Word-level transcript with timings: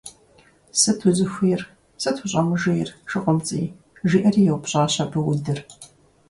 Сыт 0.79 0.99
узыхуейр, 1.07 1.61
сыт 2.01 2.17
ущӀэмыжейр, 2.23 2.89
ШыкъумцӀий,- 3.09 3.73
жиӀэри 4.09 4.41
еупщӀащ 4.51 4.95
абы 5.03 5.19
Удыр. 5.31 5.59